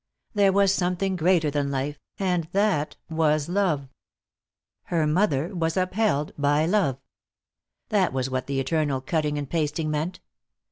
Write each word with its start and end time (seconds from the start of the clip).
There 0.33 0.51
was 0.51 0.73
something 0.73 1.15
greater 1.15 1.51
than 1.51 1.69
life, 1.69 1.99
and 2.17 2.45
that 2.53 2.95
was 3.07 3.47
love. 3.47 3.87
Her 4.85 5.05
mother 5.05 5.53
was 5.55 5.77
upheld 5.77 6.33
by 6.39 6.65
love. 6.65 6.97
That 7.89 8.11
was 8.11 8.27
what 8.27 8.47
the 8.47 8.59
eternal 8.59 8.99
cutting 9.01 9.37
and 9.37 9.47
pasting 9.47 9.91
meant. 9.91 10.19